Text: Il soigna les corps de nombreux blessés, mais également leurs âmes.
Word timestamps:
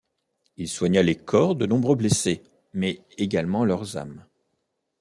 Il 0.57 0.67
soigna 0.67 1.03
les 1.03 1.13
corps 1.15 1.55
de 1.55 1.67
nombreux 1.67 1.95
blessés, 1.95 2.41
mais 2.73 3.05
également 3.19 3.65
leurs 3.65 3.97
âmes. 3.97 4.25